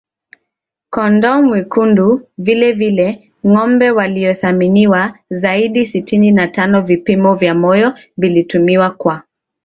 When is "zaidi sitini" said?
5.29-6.31